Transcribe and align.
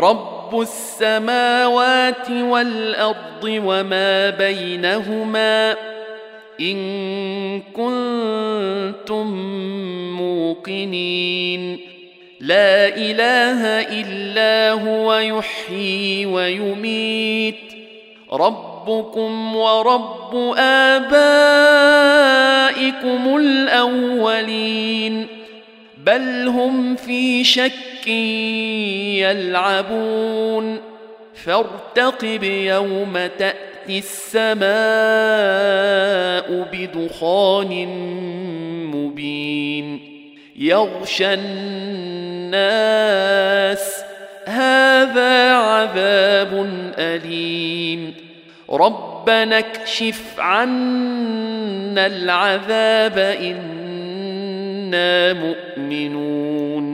رب 0.00 0.60
السماوات 0.60 2.30
والارض 2.30 3.44
وما 3.44 4.30
بينهما 4.30 5.76
ان 6.60 7.62
كنتم 7.62 9.26
موقنين 10.16 11.78
لا 12.40 12.88
اله 12.96 13.60
الا 14.00 14.72
هو 14.82 15.14
يحيي 15.14 16.26
ويميت 16.26 17.74
ربكم 18.32 19.56
ورب 19.56 20.54
ابائكم 20.58 21.16
الاولين 23.36 25.26
بل 26.04 26.48
هم 26.48 26.96
في 26.96 27.44
شك 27.44 27.72
يلعبون. 29.18 30.78
فارتقب 31.34 32.44
يوم 32.44 33.28
تأتي 33.38 33.98
السماء 33.98 34.64
بدخان 36.72 37.88
مبين. 38.94 40.00
يغشى 40.56 41.34
الناس 41.34 42.64
هذا 44.46 45.54
عذاب 45.54 46.66
أليم. 46.98 48.14
ربنا 48.70 49.58
اكشف 49.58 50.22
عنا 50.38 52.06
العذاب 52.06 53.18
إنا 53.18 55.32
مؤمنون. 55.32 56.93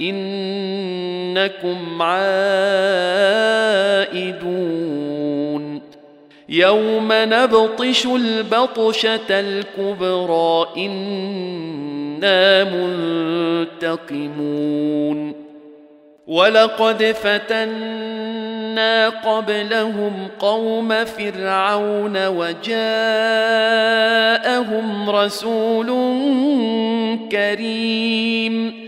إنكم 0.00 2.02
عائدون. 2.02 3.18
يوم 6.48 7.08
نبطش 7.10 8.06
البطشة 8.06 9.30
الكبرى 9.30 10.66
إنا 10.76 12.64
منتقمون. 13.84 15.48
ولقد 16.26 17.16
فتنا 17.22 19.08
قبلهم 19.08 20.12
قوم 20.40 21.04
فرعون 21.04 22.26
وجاءهم 22.26 22.70
رسول 25.10 25.86
كريم. 27.32 28.87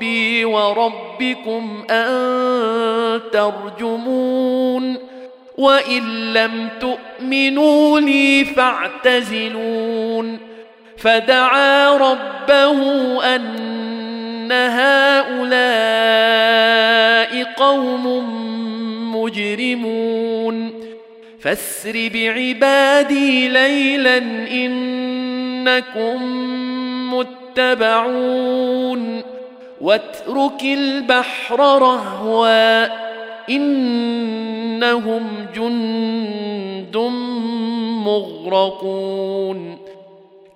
بربي 0.00 0.44
وربكم 0.44 1.84
أن 1.90 3.20
ترجمون 3.32 4.96
وإن 5.58 6.32
لم 6.32 6.68
تؤمنوا 6.80 8.00
لي 8.00 8.44
فاعتزلون 8.44 10.38
فدعا 10.96 11.96
ربه 11.96 12.80
أن 13.36 14.52
هؤلاء 14.52 15.50
قوم 17.56 18.06
مجرمون 19.16 20.72
فاسر 21.40 22.10
بعبادي 22.14 23.48
ليلا 23.48 24.18
إنكم 24.50 26.22
متبعون 27.14 29.29
واترك 29.80 30.62
البحر 30.62 31.58
رهوا 31.58 32.86
إنهم 33.48 35.26
جند 35.54 36.96
مغرقون 38.04 39.78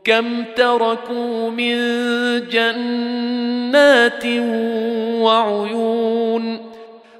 كم 0.05 0.45
تركوا 0.57 1.51
من 1.51 1.77
جنات 2.49 4.27
وعيون 5.21 6.59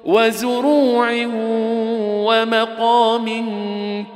وزروع 0.05 1.25
ومقام 2.25 3.45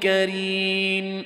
كريم 0.04 1.26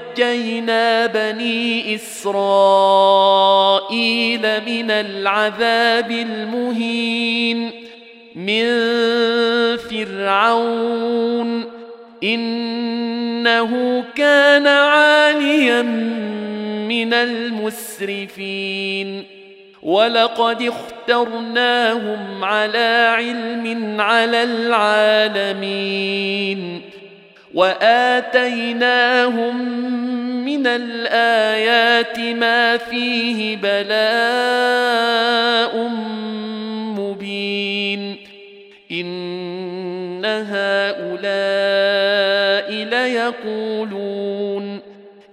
نجينا 0.11 1.05
بني 1.05 1.95
اسرائيل 1.95 2.41
من 4.41 4.91
العذاب 4.91 6.11
المهين 6.11 7.71
من 8.35 8.65
فرعون 9.77 11.65
انه 12.23 14.03
كان 14.15 14.67
عاليا 14.67 15.81
من 16.87 17.13
المسرفين 17.13 18.61
ولقد 19.83 20.61
اخترناهم 20.61 22.43
على 22.43 23.13
علم 23.17 24.01
على 24.01 24.43
العالمين 24.43 26.01
وآتيناهم 27.53 29.55
من 30.45 30.67
الآيات 30.67 32.19
ما 32.19 32.77
فيه 32.77 33.57
بلاء 33.57 33.91
مبين. 36.97 38.17
إن 38.91 40.25
هؤلاء 40.25 41.11
ليقولون 42.71 44.79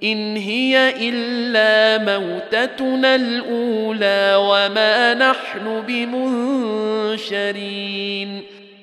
إن 0.03 0.37
هي 0.37 0.95
إلا 1.09 1.99
موتتنا 2.05 3.15
الأولى 3.15 4.35
وما 4.37 5.15
نحن 5.15 5.83
بمنشرين. 7.09 8.43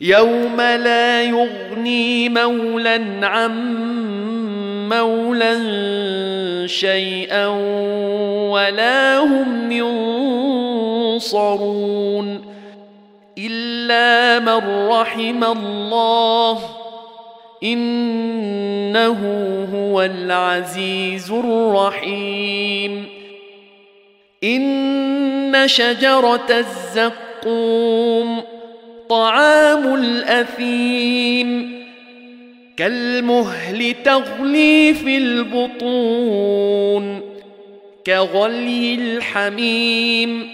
يوم 0.00 0.60
لا 0.60 1.22
يغني 1.22 2.28
مولا 2.28 3.26
عن 3.26 3.52
مولا 4.88 5.56
شيئا 6.66 7.46
ولا 8.50 9.18
هم 9.18 9.72
ينصرون 11.12 12.44
الا 13.38 14.38
من 14.38 14.88
رحم 14.88 15.44
الله 15.44 16.58
انه 17.62 19.18
هو 19.74 20.02
العزيز 20.02 21.30
الرحيم 21.30 23.04
ان 24.44 25.68
شجره 25.68 26.46
الزقوم 26.50 28.42
طعام 29.08 29.94
الأثيم. 29.94 31.76
كالمهل 32.76 33.94
تغلي 34.04 34.94
في 34.94 35.16
البطون 35.16 37.20
كغلي 38.06 38.94
الحميم. 38.94 40.48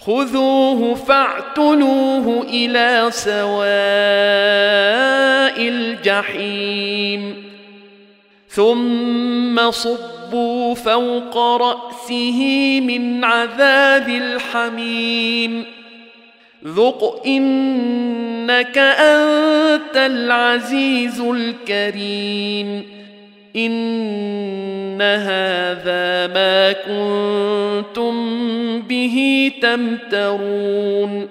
خذوه 0.00 0.94
فاعتلوه 0.94 2.46
إلى 2.48 3.06
سواء 3.10 3.58
الجحيم. 5.68 7.44
ثم 8.48 9.70
صبوا 9.70 10.74
فوق 10.74 11.38
رأسه 11.38 12.80
من 12.80 13.24
عذاب 13.24 14.08
الحميم. 14.08 15.64
ذق 16.74 17.22
انك 17.26 18.78
انت 18.78 19.96
العزيز 19.96 21.20
الكريم 21.20 22.82
ان 23.56 25.02
هذا 25.02 26.26
ما 26.26 26.72
كنتم 26.72 28.14
به 28.82 29.50
تمترون 29.62 31.28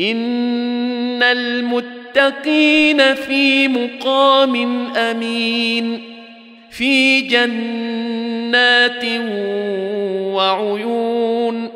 ان 0.00 1.22
المتقين 1.22 3.14
في 3.14 3.68
مقام 3.68 4.86
امين 4.96 6.02
في 6.70 7.20
جنات 7.20 9.04
وعيون 10.34 11.75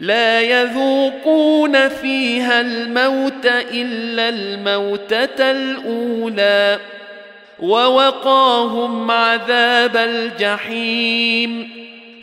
لا 0.00 0.40
يذوقون 0.40 1.88
فيها 1.88 2.60
الموت 2.60 3.46
إلا 3.72 4.28
الموتة 4.28 5.50
الأولى 5.50 6.78
ووقاهم 7.58 9.10
عذاب 9.10 9.96
الجحيم. 9.96 11.70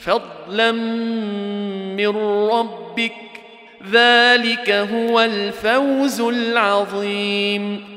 فضلا 0.02 0.72
من 0.72 2.18
ربك 2.52 3.14
ذلك 3.92 4.70
هو 4.70 5.20
الفوز 5.20 6.22
العظيم. 6.22 7.97